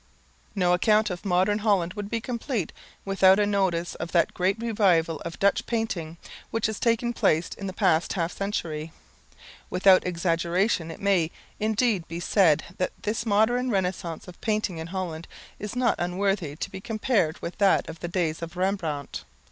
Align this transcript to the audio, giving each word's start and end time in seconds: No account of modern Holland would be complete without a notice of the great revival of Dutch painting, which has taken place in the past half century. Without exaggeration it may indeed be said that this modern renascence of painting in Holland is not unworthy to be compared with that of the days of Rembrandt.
No 0.55 0.73
account 0.73 1.11
of 1.11 1.23
modern 1.23 1.59
Holland 1.59 1.93
would 1.93 2.09
be 2.09 2.19
complete 2.19 2.71
without 3.05 3.37
a 3.37 3.45
notice 3.45 3.93
of 3.93 4.11
the 4.13 4.25
great 4.33 4.59
revival 4.59 5.19
of 5.19 5.37
Dutch 5.37 5.67
painting, 5.67 6.17
which 6.49 6.65
has 6.65 6.79
taken 6.79 7.13
place 7.13 7.49
in 7.55 7.67
the 7.67 7.71
past 7.71 8.13
half 8.13 8.35
century. 8.35 8.93
Without 9.69 10.01
exaggeration 10.03 10.89
it 10.89 10.99
may 11.01 11.29
indeed 11.59 12.07
be 12.07 12.19
said 12.19 12.63
that 12.79 12.93
this 13.03 13.27
modern 13.27 13.69
renascence 13.69 14.27
of 14.27 14.41
painting 14.41 14.79
in 14.79 14.87
Holland 14.87 15.27
is 15.59 15.75
not 15.75 15.97
unworthy 15.99 16.55
to 16.55 16.71
be 16.71 16.81
compared 16.81 17.39
with 17.39 17.59
that 17.59 17.87
of 17.87 17.99
the 17.99 18.07
days 18.07 18.41
of 18.41 18.57
Rembrandt. 18.57 19.23